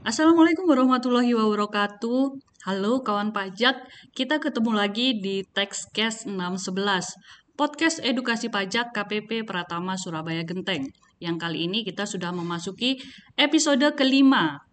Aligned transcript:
Assalamualaikum 0.00 0.64
warahmatullahi 0.64 1.36
wabarakatuh. 1.36 2.40
Halo 2.64 3.04
kawan 3.04 3.36
pajak, 3.36 3.84
kita 4.16 4.40
ketemu 4.40 4.72
lagi 4.72 5.20
di 5.20 5.44
Textcast 5.44 6.24
611, 6.24 7.20
podcast 7.52 8.00
edukasi 8.00 8.48
pajak 8.48 8.96
KPP 8.96 9.44
Pratama 9.44 10.00
Surabaya 10.00 10.40
Genteng. 10.48 10.88
Yang 11.20 11.36
kali 11.36 11.68
ini 11.68 11.84
kita 11.84 12.08
sudah 12.08 12.32
memasuki 12.32 12.96
episode 13.36 13.84
kelima. 13.92 14.64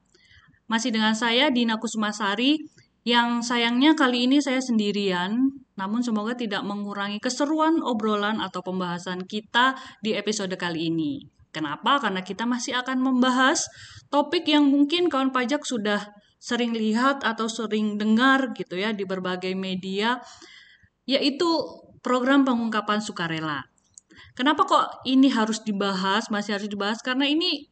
Masih 0.71 0.95
dengan 0.95 1.11
saya 1.11 1.51
Dina 1.51 1.75
Kusumasari, 1.75 2.63
yang 3.03 3.43
sayangnya 3.43 3.99
kali 3.99 4.31
ini 4.31 4.39
saya 4.39 4.63
sendirian, 4.63 5.59
namun 5.75 6.07
semoga 6.07 6.39
tidak 6.39 6.63
mengurangi 6.63 7.19
keseruan 7.19 7.83
obrolan 7.83 8.39
atau 8.39 8.63
pembahasan 8.63 9.27
kita 9.27 9.75
di 9.99 10.15
episode 10.15 10.55
kali 10.55 10.87
ini. 10.87 11.36
Kenapa? 11.57 11.97
Karena 11.97 12.21
kita 12.21 12.45
masih 12.45 12.77
akan 12.77 13.01
membahas 13.01 13.65
topik 14.13 14.45
yang 14.45 14.69
mungkin 14.69 15.09
kawan 15.09 15.33
pajak 15.33 15.65
sudah 15.65 16.05
sering 16.37 16.77
lihat 16.77 17.25
atau 17.25 17.49
sering 17.49 17.97
dengar 17.97 18.53
gitu 18.53 18.77
ya 18.77 18.93
di 18.93 19.09
berbagai 19.09 19.57
media, 19.57 20.21
yaitu 21.09 21.49
program 22.05 22.45
pengungkapan 22.45 23.01
sukarela. 23.01 23.65
Kenapa 24.37 24.69
kok 24.69 24.85
ini 25.09 25.33
harus 25.33 25.65
dibahas, 25.65 26.29
masih 26.29 26.61
harus 26.61 26.69
dibahas? 26.69 27.01
Karena 27.01 27.25
ini 27.25 27.65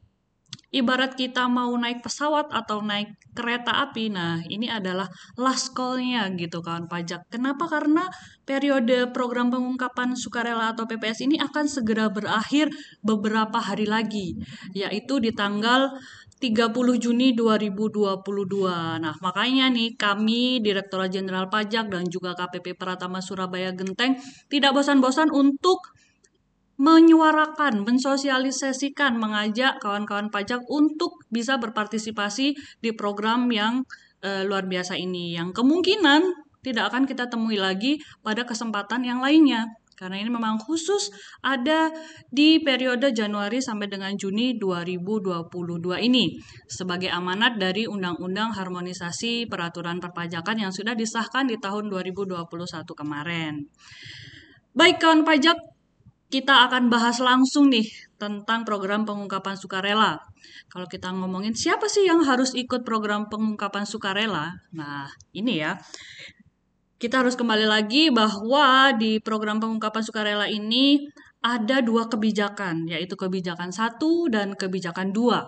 ibarat 0.75 1.15
kita 1.15 1.47
mau 1.47 1.71
naik 1.79 2.03
pesawat 2.03 2.51
atau 2.51 2.83
naik 2.83 3.15
kereta 3.31 3.87
api, 3.87 4.11
nah 4.11 4.43
ini 4.51 4.67
adalah 4.67 5.07
last 5.39 5.71
call-nya 5.71 6.27
gitu 6.35 6.59
kawan 6.59 6.91
pajak. 6.91 7.23
Kenapa? 7.31 7.71
Karena 7.71 8.03
periode 8.43 9.07
program 9.15 9.47
pengungkapan 9.47 10.19
sukarela 10.19 10.75
atau 10.75 10.83
PPS 10.83 11.23
ini 11.23 11.39
akan 11.39 11.65
segera 11.71 12.11
berakhir 12.11 12.67
beberapa 12.99 13.63
hari 13.63 13.87
lagi, 13.87 14.35
yaitu 14.75 15.23
di 15.23 15.31
tanggal 15.31 15.95
30 16.43 16.99
Juni 16.99 17.31
2022. 17.31 18.99
Nah, 18.99 19.15
makanya 19.23 19.71
nih 19.71 19.95
kami 19.95 20.59
Direktorat 20.59 21.07
Jenderal 21.07 21.47
Pajak 21.47 21.87
dan 21.87 22.03
juga 22.11 22.35
KPP 22.35 22.75
Pratama 22.75 23.23
Surabaya 23.23 23.71
Genteng 23.71 24.19
tidak 24.51 24.75
bosan-bosan 24.75 25.31
untuk 25.31 25.95
menyuarakan, 26.75 27.87
mensosialisasikan, 27.87 29.15
mengajak 29.15 29.79
kawan-kawan 29.79 30.27
pajak 30.27 30.63
untuk 30.67 31.23
bisa 31.31 31.55
berpartisipasi 31.55 32.55
di 32.83 32.91
program 32.91 33.47
yang 33.47 33.87
e, 34.19 34.43
luar 34.43 34.67
biasa 34.67 34.99
ini, 34.99 35.35
yang 35.35 35.55
kemungkinan 35.55 36.45
tidak 36.65 36.91
akan 36.91 37.05
kita 37.05 37.29
temui 37.29 37.61
lagi 37.61 38.01
pada 38.25 38.43
kesempatan 38.43 39.05
yang 39.05 39.21
lainnya. 39.21 39.69
Karena 39.95 40.19
ini 40.19 40.27
memang 40.27 40.59
khusus 40.59 41.07
ada 41.39 41.87
di 42.27 42.59
periode 42.59 43.15
Januari 43.15 43.63
sampai 43.63 43.87
dengan 43.87 44.11
Juni 44.19 44.59
2022 44.59 45.47
ini 46.03 46.35
sebagai 46.67 47.07
amanat 47.07 47.55
dari 47.55 47.87
Undang-Undang 47.87 48.59
Harmonisasi 48.59 49.47
Peraturan 49.47 50.03
Perpajakan 50.03 50.67
yang 50.67 50.75
sudah 50.75 50.99
disahkan 50.99 51.47
di 51.47 51.55
tahun 51.55 51.87
2021 51.87 52.43
kemarin. 52.91 53.63
Baik 54.75 54.99
kawan 54.99 55.23
pajak, 55.23 55.55
kita 56.29 56.65
akan 56.69 56.89
bahas 56.89 57.21
langsung 57.21 57.69
nih 57.69 57.85
tentang 58.17 58.65
program 58.65 59.05
pengungkapan 59.05 59.55
sukarela. 59.59 60.17
Kalau 60.71 60.87
kita 60.89 61.13
ngomongin 61.13 61.53
siapa 61.53 61.85
sih 61.85 62.07
yang 62.07 62.25
harus 62.25 62.57
ikut 62.57 62.81
program 62.81 63.29
pengungkapan 63.29 63.85
sukarela? 63.85 64.55
Nah, 64.73 65.07
ini 65.35 65.61
ya. 65.61 65.77
Kita 66.95 67.21
harus 67.21 67.35
kembali 67.35 67.67
lagi 67.67 68.09
bahwa 68.09 68.95
di 68.95 69.19
program 69.19 69.59
pengungkapan 69.59 70.01
sukarela 70.01 70.47
ini 70.47 71.05
ada 71.45 71.83
dua 71.85 72.09
kebijakan, 72.09 72.89
yaitu 72.89 73.13
kebijakan 73.13 73.69
satu 73.69 74.31
dan 74.31 74.57
kebijakan 74.57 75.13
dua. 75.13 75.45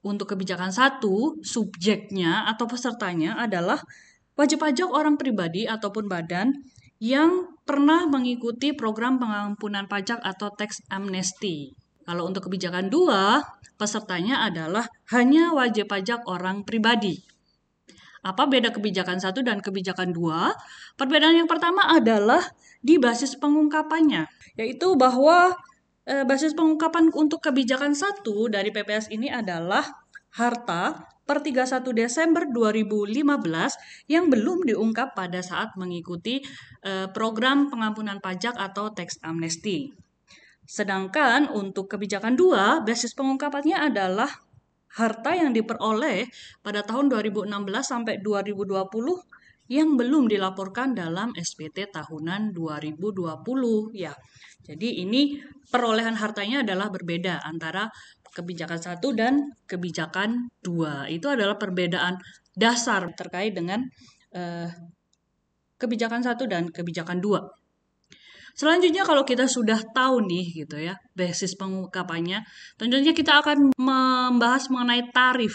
Untuk 0.00 0.32
kebijakan 0.32 0.72
satu, 0.72 1.36
subjeknya 1.44 2.48
atau 2.48 2.64
pesertanya 2.64 3.36
adalah 3.36 3.82
wajib 4.38 4.62
pajak 4.62 4.88
orang 4.88 5.18
pribadi 5.18 5.66
ataupun 5.66 6.06
badan 6.06 6.54
yang 6.98 7.54
pernah 7.62 8.10
mengikuti 8.10 8.74
program 8.74 9.22
pengampunan 9.22 9.86
pajak 9.86 10.18
atau 10.22 10.50
tax 10.50 10.82
amnesty. 10.90 11.74
Kalau 12.02 12.26
untuk 12.26 12.50
kebijakan 12.50 12.90
dua, 12.90 13.44
pesertanya 13.78 14.42
adalah 14.48 14.88
hanya 15.14 15.54
wajib 15.54 15.92
pajak 15.92 16.26
orang 16.26 16.66
pribadi. 16.66 17.20
Apa 18.26 18.50
beda 18.50 18.74
kebijakan 18.74 19.22
satu 19.22 19.46
dan 19.46 19.62
kebijakan 19.62 20.10
dua? 20.10 20.50
Perbedaan 20.98 21.38
yang 21.38 21.46
pertama 21.46 21.86
adalah 21.86 22.42
di 22.82 22.98
basis 22.98 23.38
pengungkapannya, 23.38 24.26
yaitu 24.58 24.98
bahwa 24.98 25.54
e, 26.02 26.26
basis 26.26 26.56
pengungkapan 26.58 27.14
untuk 27.14 27.38
kebijakan 27.44 27.94
satu 27.94 28.50
dari 28.50 28.74
PPS 28.74 29.14
ini 29.14 29.30
adalah 29.30 29.86
harta 30.34 31.06
per 31.28 31.44
31 31.44 31.84
Desember 31.92 32.48
2015 32.48 33.12
yang 34.08 34.32
belum 34.32 34.64
diungkap 34.64 35.12
pada 35.12 35.44
saat 35.44 35.76
mengikuti 35.76 36.40
uh, 36.88 37.12
program 37.12 37.68
pengampunan 37.68 38.16
pajak 38.24 38.56
atau 38.56 38.96
tax 38.96 39.20
amnesty. 39.20 39.92
Sedangkan 40.64 41.52
untuk 41.52 41.92
kebijakan 41.92 42.32
dua, 42.32 42.80
basis 42.80 43.12
pengungkapannya 43.12 43.76
adalah 43.76 44.28
harta 44.96 45.36
yang 45.36 45.52
diperoleh 45.52 46.32
pada 46.64 46.80
tahun 46.80 47.12
2016 47.12 47.44
sampai 47.84 48.24
2020 48.24 48.88
yang 49.68 50.00
belum 50.00 50.32
dilaporkan 50.32 50.96
dalam 50.96 51.36
SPT 51.36 51.92
tahunan 51.92 52.56
2020 52.56 53.92
ya. 53.92 54.16
Jadi 54.64 55.00
ini 55.04 55.40
perolehan 55.72 56.16
hartanya 56.16 56.60
adalah 56.60 56.92
berbeda 56.92 57.40
antara 57.44 57.88
kebijakan 58.38 58.78
satu 58.78 59.10
dan 59.18 59.50
kebijakan 59.66 60.46
dua. 60.62 61.10
Itu 61.10 61.26
adalah 61.26 61.58
perbedaan 61.58 62.14
dasar 62.54 63.10
terkait 63.18 63.58
dengan 63.58 63.82
uh, 64.38 64.70
kebijakan 65.82 66.22
satu 66.22 66.46
dan 66.46 66.70
kebijakan 66.70 67.18
dua. 67.18 67.42
Selanjutnya 68.58 69.06
kalau 69.06 69.22
kita 69.22 69.46
sudah 69.46 69.78
tahu 69.94 70.26
nih 70.26 70.66
gitu 70.66 70.82
ya 70.82 70.94
basis 71.14 71.54
pengungkapannya, 71.54 72.42
tentunya 72.74 73.14
kita 73.14 73.38
akan 73.42 73.70
membahas 73.78 74.66
mengenai 74.70 75.06
tarif. 75.14 75.54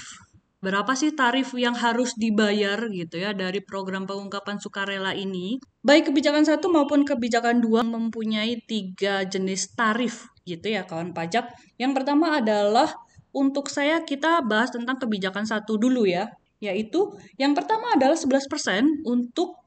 Berapa 0.63 0.95
sih 0.95 1.11
tarif 1.11 1.51
yang 1.59 1.75
harus 1.75 2.15
dibayar 2.15 2.79
gitu 2.87 3.19
ya 3.19 3.35
dari 3.35 3.59
program 3.59 4.07
pengungkapan 4.07 4.63
sukarela 4.63 5.11
ini? 5.11 5.59
Baik 5.83 6.07
kebijakan 6.07 6.47
satu 6.47 6.71
maupun 6.71 7.03
kebijakan 7.03 7.59
dua 7.59 7.83
mempunyai 7.83 8.63
tiga 8.63 9.27
jenis 9.27 9.75
tarif 9.75 10.31
gitu 10.47 10.71
ya 10.71 10.87
kawan 10.87 11.11
pajak. 11.11 11.51
Yang 11.75 11.91
pertama 11.99 12.39
adalah 12.39 12.95
untuk 13.35 13.67
saya 13.67 14.07
kita 14.07 14.39
bahas 14.47 14.71
tentang 14.71 14.95
kebijakan 15.03 15.43
satu 15.43 15.75
dulu 15.75 16.07
ya, 16.07 16.31
yaitu 16.63 17.11
yang 17.35 17.51
pertama 17.51 17.99
adalah 17.99 18.15
11% 18.15 19.03
untuk 19.03 19.59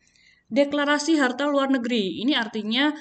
deklarasi 0.48 1.20
harta 1.20 1.44
luar 1.44 1.68
negeri. 1.68 2.24
Ini 2.24 2.40
artinya 2.40 2.96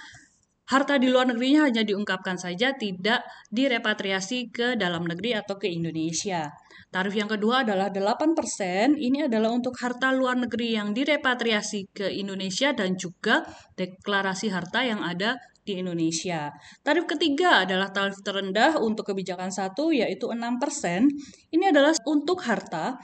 harta 0.67 1.00
di 1.00 1.07
luar 1.07 1.31
negerinya 1.31 1.72
hanya 1.72 1.88
diungkapkan 1.88 2.35
saja, 2.35 2.75
tidak 2.75 3.23
direpatriasi 3.56 4.51
ke 4.51 4.75
dalam 4.75 5.07
negeri 5.07 5.31
atau 5.38 5.56
ke 5.56 5.72
Indonesia. 5.72 6.51
Tarif 6.95 7.11
yang 7.11 7.28
kedua 7.28 7.67
adalah 7.67 7.91
8%. 7.91 8.95
Ini 8.95 9.28
adalah 9.28 9.51
untuk 9.51 9.75
harta 9.83 10.16
luar 10.16 10.39
negeri 10.39 10.79
yang 10.79 10.95
direpatriasi 10.95 11.91
ke 11.91 12.07
Indonesia 12.07 12.72
dan 12.72 12.95
juga 12.95 13.44
deklarasi 13.75 14.47
harta 14.47 14.79
yang 14.79 15.03
ada 15.03 15.35
di 15.67 15.75
Indonesia. 15.75 16.56
Tarif 16.88 17.03
ketiga 17.03 17.67
adalah 17.67 17.91
tarif 17.91 18.16
terendah 18.23 18.79
untuk 18.79 19.11
kebijakan 19.11 19.51
satu 19.51 19.91
yaitu 19.91 20.31
6%. 20.31 21.11
Ini 21.51 21.75
adalah 21.75 21.91
untuk 22.07 22.39
harta 22.47 22.95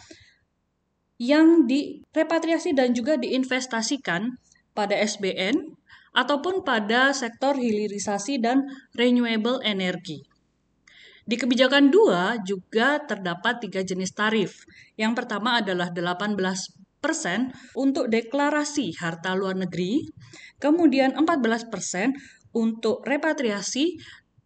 yang 1.20 1.68
direpatriasi 1.68 2.72
dan 2.72 2.96
juga 2.96 3.20
diinvestasikan 3.20 4.40
pada 4.72 4.96
SBN 4.96 5.76
ataupun 6.16 6.64
pada 6.64 7.12
sektor 7.12 7.60
hilirisasi 7.60 8.40
dan 8.40 8.64
renewable 8.96 9.60
energy. 9.68 10.31
Di 11.22 11.38
kebijakan 11.38 11.94
dua 11.94 12.42
juga 12.42 13.02
terdapat 13.06 13.62
tiga 13.62 13.86
jenis 13.86 14.12
tarif. 14.18 14.66
Yang 14.98 15.24
pertama 15.24 15.62
adalah 15.62 15.94
18 15.94 16.38
persen 17.02 17.50
untuk 17.74 18.10
deklarasi 18.10 18.94
harta 19.02 19.34
luar 19.34 19.58
negeri, 19.58 20.06
kemudian 20.62 21.18
14 21.18 21.74
persen 21.74 22.14
untuk 22.54 23.02
repatriasi 23.08 23.98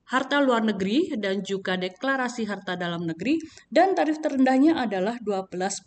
harta 0.06 0.38
luar 0.38 0.62
negeri 0.62 1.18
dan 1.18 1.42
juga 1.42 1.76
deklarasi 1.82 2.46
harta 2.46 2.78
dalam 2.78 3.10
negeri 3.10 3.42
dan 3.74 3.98
tarif 3.98 4.22
terendahnya 4.22 4.78
adalah 4.78 5.18
12% 5.18 5.82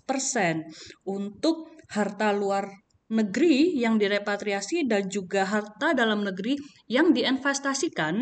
untuk 1.06 1.70
harta 1.94 2.34
luar 2.34 2.66
negeri 3.08 3.78
yang 3.78 3.96
direpatriasi 3.96 4.84
dan 4.84 5.08
juga 5.08 5.48
harta 5.48 5.96
dalam 5.96 6.26
negeri 6.26 6.60
yang 6.90 7.16
diinvestasikan 7.16 8.20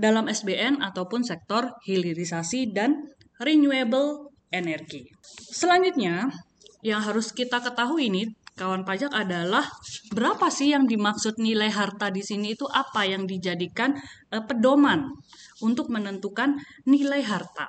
dalam 0.00 0.26
SBN 0.26 0.80
ataupun 0.80 1.20
sektor 1.20 1.76
hilirisasi 1.84 2.72
dan 2.72 3.12
renewable 3.36 4.32
energy. 4.48 5.12
Selanjutnya, 5.52 6.32
yang 6.80 7.04
harus 7.04 7.36
kita 7.36 7.60
ketahui 7.60 8.08
ini 8.08 8.22
kawan 8.56 8.84
pajak 8.84 9.12
adalah 9.12 9.64
berapa 10.12 10.48
sih 10.48 10.72
yang 10.72 10.84
dimaksud 10.88 11.36
nilai 11.36 11.68
harta 11.68 12.08
di 12.08 12.20
sini 12.20 12.56
itu 12.56 12.64
apa 12.68 13.04
yang 13.08 13.24
dijadikan 13.24 13.96
uh, 14.32 14.44
pedoman 14.44 15.12
untuk 15.60 15.92
menentukan 15.92 16.56
nilai 16.88 17.24
harta. 17.24 17.68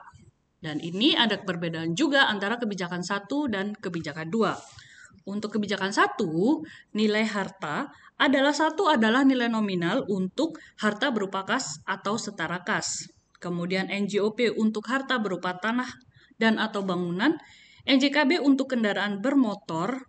Dan 0.61 0.77
ini 0.77 1.17
ada 1.17 1.41
perbedaan 1.41 1.97
juga 1.97 2.29
antara 2.29 2.55
kebijakan 2.55 3.01
satu 3.01 3.49
dan 3.49 3.73
kebijakan 3.73 4.29
dua. 4.29 4.53
Untuk 5.25 5.57
kebijakan 5.57 5.89
satu, 5.93 6.61
nilai 6.97 7.25
harta 7.25 7.89
adalah 8.21 8.53
satu 8.53 8.85
adalah 8.85 9.25
nilai 9.25 9.49
nominal 9.49 10.05
untuk 10.05 10.61
harta 10.77 11.09
berupa 11.09 11.41
kas 11.41 11.81
atau 11.89 12.21
setara 12.21 12.61
kas. 12.61 13.09
Kemudian 13.41 13.89
NJOP 13.89 14.53
untuk 14.61 14.85
harta 14.85 15.17
berupa 15.17 15.57
tanah 15.57 15.89
dan 16.37 16.61
atau 16.61 16.85
bangunan, 16.85 17.33
NJKB 17.89 18.45
untuk 18.45 18.77
kendaraan 18.77 19.25
bermotor, 19.25 20.05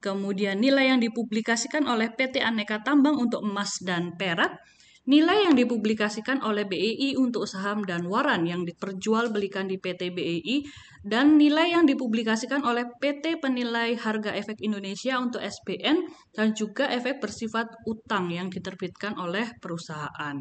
kemudian 0.00 0.56
nilai 0.56 0.96
yang 0.96 1.00
dipublikasikan 1.04 1.84
oleh 1.84 2.08
PT 2.08 2.40
Aneka 2.40 2.80
Tambang 2.80 3.20
untuk 3.20 3.44
emas 3.44 3.76
dan 3.84 4.16
perak, 4.16 4.56
Nilai 5.04 5.44
yang 5.44 5.52
dipublikasikan 5.52 6.40
oleh 6.40 6.64
BEI 6.64 7.20
untuk 7.20 7.44
saham 7.44 7.84
dan 7.84 8.08
waran 8.08 8.48
yang 8.48 8.64
diperjualbelikan 8.64 9.68
di 9.68 9.76
PT 9.76 10.16
BEI 10.16 10.64
dan 11.04 11.36
nilai 11.36 11.76
yang 11.76 11.84
dipublikasikan 11.84 12.64
oleh 12.64 12.88
PT 12.96 13.36
Penilai 13.36 14.00
Harga 14.00 14.32
Efek 14.32 14.64
Indonesia 14.64 15.20
untuk 15.20 15.44
SPN 15.44 16.08
dan 16.32 16.56
juga 16.56 16.88
efek 16.88 17.20
bersifat 17.20 17.68
utang 17.84 18.32
yang 18.32 18.48
diterbitkan 18.48 19.20
oleh 19.20 19.44
perusahaan. 19.60 20.40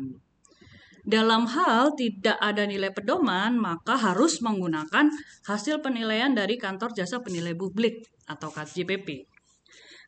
Dalam 1.04 1.44
hal 1.44 1.92
tidak 2.00 2.39
ada 2.39 2.63
nilai 2.63 2.95
pedoman, 2.95 3.60
maka 3.60 4.00
harus 4.00 4.39
menggunakan 4.39 5.12
hasil 5.44 5.83
penilaian 5.83 6.31
dari 6.31 6.56
Kantor 6.56 6.95
Jasa 6.95 7.19
Penilai 7.19 7.51
Publik 7.51 8.07
atau 8.31 8.48
KJPP. 8.48 9.32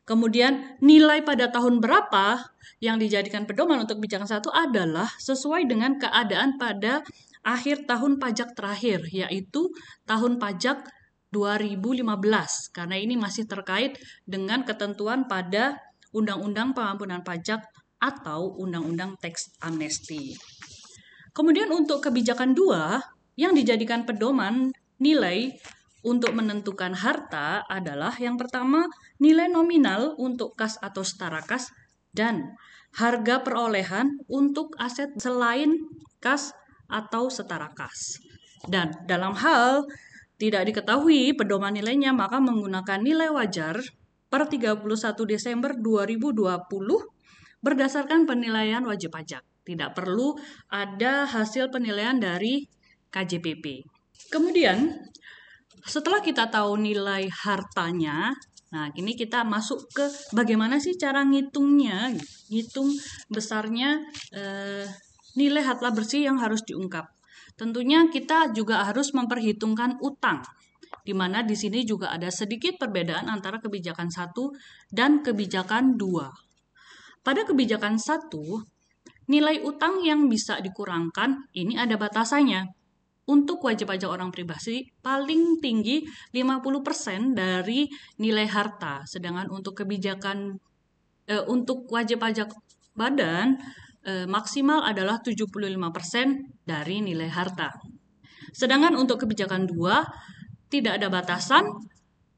Kemudian 0.06 0.78
nilai 0.78 1.26
pada 1.26 1.50
tahun 1.50 1.82
berapa 1.82 2.38
yang 2.78 3.02
dijadikan 3.02 3.42
pedoman 3.42 3.82
untuk 3.82 3.98
kebijakan 3.98 4.30
satu 4.30 4.54
adalah 4.54 5.10
sesuai 5.18 5.66
dengan 5.66 5.98
keadaan 5.98 6.54
pada 6.62 7.02
akhir 7.42 7.90
tahun 7.90 8.22
pajak 8.22 8.54
terakhir, 8.54 9.02
yaitu 9.10 9.66
tahun 10.06 10.38
pajak 10.38 10.86
2015, 11.34 12.06
karena 12.70 12.96
ini 12.96 13.18
masih 13.18 13.50
terkait 13.50 13.98
dengan 14.22 14.62
ketentuan 14.62 15.26
pada 15.26 15.74
Undang-Undang 16.14 16.72
Pengampunan 16.72 17.26
Pajak 17.26 17.66
atau 17.98 18.54
Undang-Undang 18.62 19.18
Teks 19.18 19.58
Amnesti. 19.58 20.38
Kemudian 21.34 21.68
untuk 21.74 21.98
kebijakan 22.00 22.54
dua, 22.54 23.02
yang 23.36 23.52
dijadikan 23.52 24.08
pedoman 24.08 24.72
nilai 24.96 25.52
untuk 26.04 26.36
menentukan 26.36 26.92
harta 26.92 27.64
adalah 27.66 28.12
yang 28.20 28.36
pertama 28.36 28.84
nilai 29.22 29.48
nominal 29.48 30.14
untuk 30.20 30.58
kas 30.58 30.76
atau 30.80 31.02
setara 31.02 31.40
kas 31.42 31.72
dan 32.12 32.56
harga 32.96 33.44
perolehan 33.44 34.16
untuk 34.28 34.72
aset 34.80 35.12
selain 35.20 35.76
kas 36.20 36.52
atau 36.88 37.28
setara 37.28 37.70
kas. 37.76 38.20
Dan 38.66 38.92
dalam 39.04 39.36
hal 39.36 39.84
tidak 40.36 40.68
diketahui 40.68 41.32
pedoman 41.36 41.72
nilainya 41.72 42.12
maka 42.12 42.40
menggunakan 42.40 43.00
nilai 43.00 43.32
wajar 43.32 43.80
per 44.28 44.48
31 44.48 44.84
Desember 45.28 45.72
2020 45.76 46.66
berdasarkan 47.64 48.28
penilaian 48.28 48.84
wajib 48.84 49.12
pajak. 49.12 49.42
Tidak 49.66 49.90
perlu 49.96 50.38
ada 50.70 51.26
hasil 51.26 51.74
penilaian 51.74 52.16
dari 52.20 52.62
KJPP. 53.10 53.82
Kemudian 54.30 54.94
setelah 55.86 56.18
kita 56.18 56.50
tahu 56.50 56.76
nilai 56.82 57.30
hartanya, 57.30 58.34
nah 58.74 58.90
ini 58.98 59.14
kita 59.14 59.46
masuk 59.46 59.86
ke 59.94 60.04
bagaimana 60.34 60.82
sih 60.82 60.98
cara 60.98 61.22
ngitungnya, 61.22 62.10
ngitung 62.50 62.90
besarnya 63.30 64.02
eh, 64.34 64.84
nilai 65.38 65.62
harta 65.62 65.94
bersih 65.94 66.26
yang 66.26 66.42
harus 66.42 66.66
diungkap. 66.66 67.06
Tentunya 67.56 68.04
kita 68.10 68.52
juga 68.52 68.84
harus 68.84 69.14
memperhitungkan 69.16 70.02
utang, 70.04 70.44
di 71.06 71.16
mana 71.16 71.40
di 71.40 71.56
sini 71.56 71.86
juga 71.88 72.12
ada 72.12 72.28
sedikit 72.28 72.76
perbedaan 72.76 73.32
antara 73.32 73.62
kebijakan 73.62 74.12
satu 74.12 74.52
dan 74.92 75.24
kebijakan 75.24 75.96
dua. 75.96 76.28
Pada 77.24 77.48
kebijakan 77.48 77.96
satu, 77.96 78.60
nilai 79.32 79.64
utang 79.64 80.04
yang 80.04 80.28
bisa 80.28 80.60
dikurangkan 80.60 81.48
ini 81.56 81.74
ada 81.80 81.96
batasannya 81.96 82.75
untuk 83.26 83.58
wajib 83.66 83.90
pajak 83.90 84.06
orang 84.06 84.30
pribadi 84.30 84.86
paling 85.02 85.58
tinggi 85.58 86.06
50% 86.30 87.34
dari 87.34 87.90
nilai 88.22 88.46
harta. 88.46 89.02
Sedangkan 89.02 89.50
untuk 89.50 89.82
kebijakan 89.82 90.54
eh, 91.26 91.44
untuk 91.50 91.90
wajib 91.90 92.22
pajak 92.22 92.54
badan 92.94 93.58
eh, 94.06 94.26
maksimal 94.30 94.86
adalah 94.86 95.18
75% 95.18 96.62
dari 96.62 96.96
nilai 97.02 97.30
harta. 97.30 97.74
Sedangkan 98.54 98.94
untuk 98.94 99.26
kebijakan 99.26 99.66
dua 99.66 100.06
tidak 100.70 101.02
ada 101.02 101.10
batasan 101.10 101.66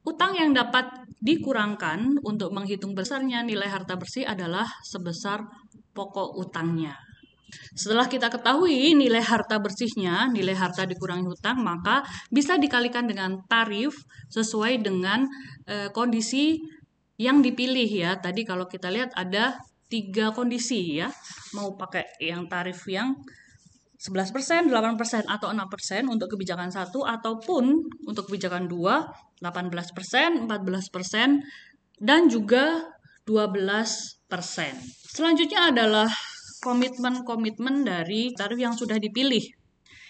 utang 0.09 0.33
yang 0.37 0.57
dapat 0.57 0.89
dikurangkan 1.21 2.23
untuk 2.25 2.55
menghitung 2.55 2.97
besarnya 2.97 3.45
nilai 3.45 3.69
harta 3.69 3.99
bersih 4.01 4.25
adalah 4.25 4.65
sebesar 4.87 5.45
pokok 5.93 6.39
utangnya. 6.39 7.08
Setelah 7.73 8.07
kita 8.07 8.29
ketahui 8.29 8.93
nilai 8.93 9.23
harta 9.23 9.57
bersihnya, 9.61 10.29
nilai 10.33 10.55
harta 10.57 10.85
dikurangi 10.85 11.25
hutang, 11.25 11.61
maka 11.65 12.05
bisa 12.29 12.61
dikalikan 12.61 13.09
dengan 13.09 13.41
tarif 13.49 13.97
sesuai 14.29 14.85
dengan 14.85 15.25
e, 15.65 15.89
kondisi 15.93 16.61
yang 17.19 17.41
dipilih 17.43 17.89
ya. 17.89 18.17
Tadi 18.21 18.45
kalau 18.45 18.69
kita 18.69 18.93
lihat 18.93 19.13
ada 19.17 19.59
tiga 19.89 20.31
kondisi 20.31 21.01
ya. 21.01 21.09
Mau 21.57 21.75
pakai 21.75 22.05
yang 22.21 22.47
tarif 22.47 22.85
yang 22.87 23.17
11%, 23.99 24.71
8%, 24.71 25.27
atau 25.27 25.51
6% 25.51 26.07
untuk 26.07 26.31
kebijakan 26.31 26.71
satu 26.71 27.03
ataupun 27.03 27.83
untuk 28.07 28.31
kebijakan 28.31 28.71
2, 28.71 29.43
18%, 29.43 30.47
14%, 30.47 31.43
dan 31.99 32.31
juga 32.31 32.95
12%. 33.27 34.23
Selanjutnya 35.11 35.75
adalah 35.75 36.07
komitmen-komitmen 36.63 37.87
dari 37.87 38.35
tarif 38.35 38.59
yang 38.59 38.75
sudah 38.75 38.99
dipilih. 38.99 39.43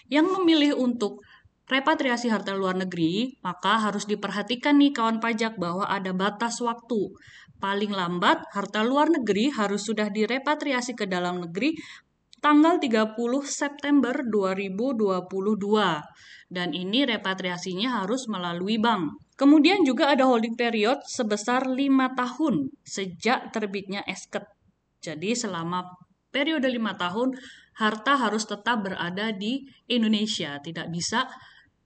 Yang 0.09 0.27
memilih 0.37 0.73
untuk 0.77 1.21
repatriasi 1.69 2.33
harta 2.33 2.57
luar 2.57 2.75
negeri, 2.75 3.37
maka 3.45 3.77
harus 3.77 4.09
diperhatikan 4.09 4.81
nih 4.81 4.91
kawan 4.91 5.21
pajak 5.21 5.55
bahwa 5.61 5.85
ada 5.85 6.09
batas 6.11 6.57
waktu. 6.65 7.13
Paling 7.61 7.93
lambat, 7.93 8.41
harta 8.55 8.81
luar 8.81 9.13
negeri 9.13 9.53
harus 9.53 9.85
sudah 9.85 10.09
direpatriasi 10.09 10.97
ke 10.97 11.05
dalam 11.05 11.45
negeri 11.45 11.77
tanggal 12.41 12.81
30 12.81 13.13
September 13.45 14.15
2022. 14.25 16.49
Dan 16.49 16.73
ini 16.73 17.05
repatriasinya 17.05 18.01
harus 18.01 18.25
melalui 18.25 18.81
bank. 18.81 19.21
Kemudian 19.37 19.85
juga 19.85 20.09
ada 20.09 20.25
holding 20.25 20.57
period 20.57 21.05
sebesar 21.05 21.69
5 21.69 21.77
tahun 22.17 22.73
sejak 22.81 23.53
terbitnya 23.53 24.01
esket. 24.09 24.49
Jadi 24.99 25.37
selama 25.37 25.85
periode 26.29 26.69
lima 26.69 26.95
tahun 26.95 27.35
harta 27.79 28.13
harus 28.19 28.43
tetap 28.45 28.83
berada 28.85 29.31
di 29.31 29.63
Indonesia, 29.87 30.59
tidak 30.59 30.91
bisa 30.91 31.25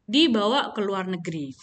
dibawa 0.03 0.73
ke 0.75 0.81
luar 0.83 1.07
negeri. 1.07 1.53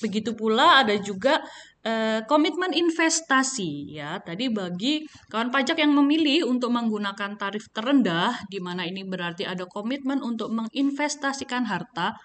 Begitu 0.00 0.36
pula 0.36 0.84
ada 0.84 0.92
juga 1.00 1.40
eh, 1.80 2.20
komitmen 2.28 2.72
investasi 2.72 3.96
ya. 3.96 4.20
Tadi 4.20 4.52
bagi 4.52 5.04
kawan 5.30 5.48
pajak 5.48 5.80
yang 5.80 5.96
memilih 5.96 6.44
untuk 6.48 6.72
menggunakan 6.74 7.38
tarif 7.40 7.68
terendah 7.72 8.36
di 8.50 8.60
mana 8.60 8.84
ini 8.84 9.06
berarti 9.06 9.48
ada 9.48 9.64
komitmen 9.64 10.20
untuk 10.20 10.52
menginvestasikan 10.52 11.64
harta 11.64 12.16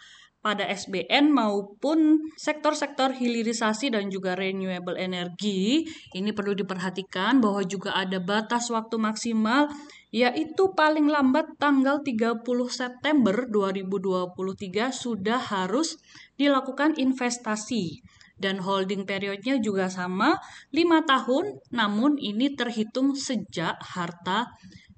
pada 0.42 0.66
SBN 0.66 1.30
maupun 1.30 2.18
sektor-sektor 2.34 3.14
hilirisasi 3.14 3.94
dan 3.94 4.10
juga 4.10 4.34
renewable 4.34 4.98
energy. 4.98 5.86
Ini 6.18 6.34
perlu 6.34 6.58
diperhatikan 6.58 7.38
bahwa 7.38 7.62
juga 7.62 7.94
ada 7.94 8.18
batas 8.18 8.74
waktu 8.74 8.98
maksimal 8.98 9.70
yaitu 10.12 10.76
paling 10.76 11.08
lambat 11.08 11.56
tanggal 11.56 12.04
30 12.04 12.44
September 12.68 13.48
2023 13.48 14.92
sudah 14.92 15.40
harus 15.40 15.96
dilakukan 16.36 17.00
investasi 17.00 18.04
dan 18.36 18.60
holding 18.60 19.08
periodnya 19.08 19.56
juga 19.62 19.88
sama 19.88 20.36
5 20.74 21.08
tahun 21.08 21.46
namun 21.72 22.20
ini 22.20 22.52
terhitung 22.58 23.16
sejak 23.16 23.80
harta 23.80 24.52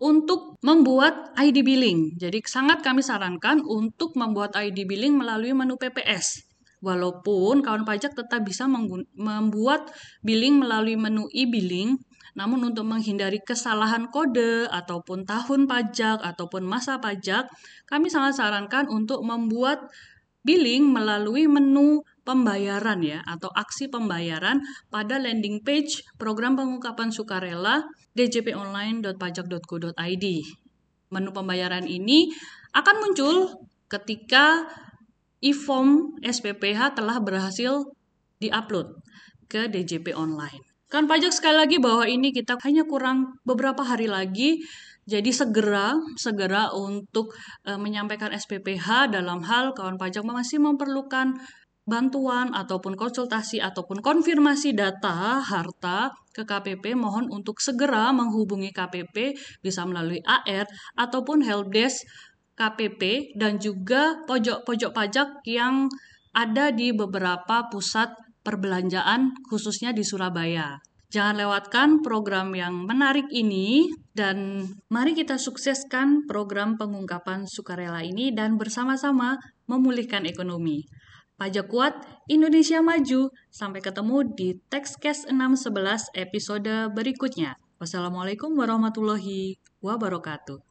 untuk 0.01 0.57
membuat 0.65 1.29
ID 1.37 1.61
billing. 1.61 2.17
Jadi 2.17 2.41
sangat 2.43 2.81
kami 2.81 3.05
sarankan 3.05 3.61
untuk 3.61 4.17
membuat 4.17 4.57
ID 4.57 4.89
billing 4.89 5.13
melalui 5.13 5.53
menu 5.53 5.77
PPS. 5.77 6.41
Walaupun 6.81 7.61
kawan 7.61 7.85
pajak 7.85 8.17
tetap 8.17 8.41
bisa 8.41 8.65
membuat 9.13 9.93
billing 10.25 10.57
melalui 10.57 10.97
menu 10.97 11.29
e-billing, 11.29 12.01
namun 12.33 12.71
untuk 12.71 12.87
menghindari 12.87 13.43
kesalahan 13.43 14.07
kode 14.07 14.71
ataupun 14.71 15.27
tahun 15.27 15.67
pajak 15.67 16.23
ataupun 16.23 16.63
masa 16.63 17.03
pajak, 17.03 17.51
kami 17.89 18.07
sangat 18.07 18.39
sarankan 18.39 18.87
untuk 18.87 19.19
membuat 19.27 19.91
billing 20.41 20.89
melalui 20.89 21.45
menu 21.45 22.01
pembayaran 22.25 22.97
ya 23.01 23.21
atau 23.25 23.49
aksi 23.53 23.89
pembayaran 23.89 24.61
pada 24.89 25.19
landing 25.19 25.61
page 25.61 26.01
program 26.17 26.57
pengungkapan 26.57 27.11
sukarela 27.11 27.83
djponline.pajak.go.id. 28.17 30.25
Menu 31.11 31.35
pembayaran 31.35 31.83
ini 31.83 32.31
akan 32.71 32.95
muncul 33.03 33.67
ketika 33.91 34.63
e-form 35.43 36.15
SPPH 36.23 36.95
telah 36.95 37.19
berhasil 37.19 37.91
diupload 38.39 38.95
ke 39.51 39.67
DJP 39.67 40.15
Online. 40.15 40.70
Kan 40.91 41.07
pajak 41.07 41.31
sekali 41.31 41.55
lagi 41.55 41.77
bahwa 41.79 42.03
ini 42.03 42.35
kita 42.35 42.59
hanya 42.67 42.83
kurang 42.83 43.39
beberapa 43.47 43.79
hari 43.79 44.11
lagi. 44.11 44.59
Jadi 45.07 45.31
segera 45.31 45.95
segera 46.19 46.69
untuk 46.75 47.31
e, 47.63 47.73
menyampaikan 47.79 48.29
SPPH 48.35 49.09
dalam 49.09 49.41
hal 49.41 49.71
kawan 49.71 49.95
pajak 49.95 50.21
masih 50.27 50.59
memerlukan 50.61 51.39
bantuan 51.87 52.53
ataupun 52.53 52.93
konsultasi 52.93 53.57
ataupun 53.57 54.05
konfirmasi 54.05 54.77
data 54.77 55.41
harta 55.41 56.13
ke 56.29 56.45
KPP 56.45 56.93
mohon 56.93 57.25
untuk 57.33 57.57
segera 57.57 58.13
menghubungi 58.13 58.69
KPP 58.69 59.33
bisa 59.65 59.81
melalui 59.89 60.21
AR 60.21 60.69
ataupun 60.93 61.41
helpdesk 61.41 62.05
KPP 62.53 63.33
dan 63.41 63.57
juga 63.57 64.21
pojok-pojok 64.29 64.91
pajak 64.93 65.41
yang 65.49 65.89
ada 66.31 66.69
di 66.69 66.93
beberapa 66.93 67.65
pusat 67.73 68.13
perbelanjaan 68.41 69.33
khususnya 69.47 69.93
di 69.93 70.05
Surabaya. 70.05 70.81
Jangan 71.11 71.35
lewatkan 71.43 71.89
program 71.99 72.55
yang 72.55 72.87
menarik 72.87 73.27
ini 73.35 73.91
dan 74.15 74.63
mari 74.87 75.11
kita 75.11 75.35
sukseskan 75.35 76.23
program 76.23 76.79
pengungkapan 76.79 77.43
sukarela 77.51 77.99
ini 77.99 78.31
dan 78.31 78.55
bersama-sama 78.55 79.35
memulihkan 79.67 80.23
ekonomi. 80.23 80.87
Pajak 81.35 81.67
kuat, 81.67 81.99
Indonesia 82.31 82.79
maju. 82.79 83.27
Sampai 83.51 83.83
ketemu 83.83 84.23
di 84.31 84.55
Textcast 84.71 85.27
611 85.27 86.15
episode 86.15 86.95
berikutnya. 86.95 87.59
Wassalamualaikum 87.81 88.55
warahmatullahi 88.55 89.59
wabarakatuh. 89.83 90.70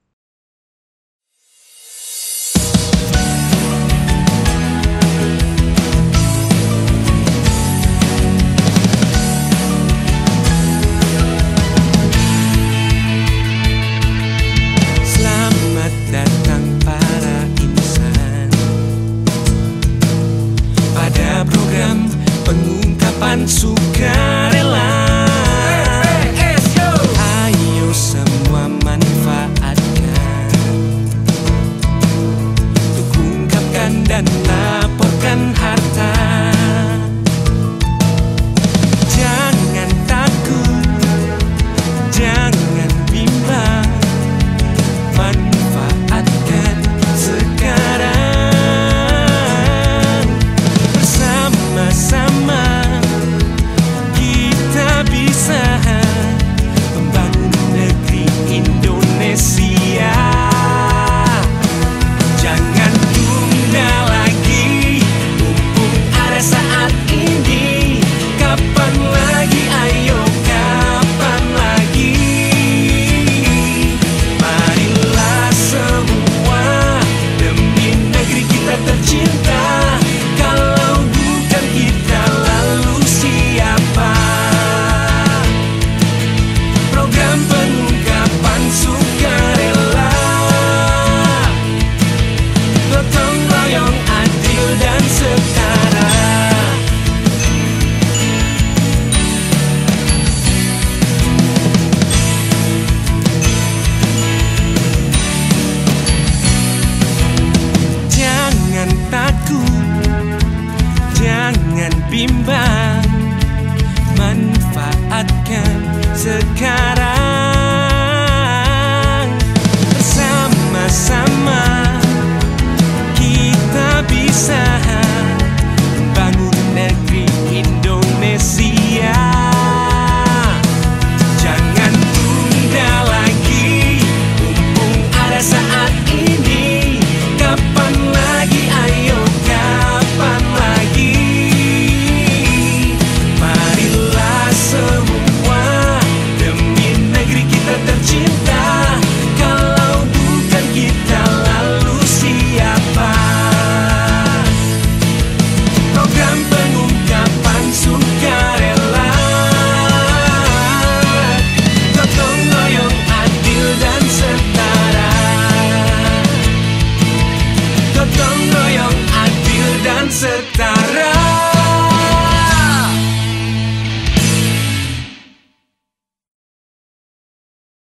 and 34.21 34.50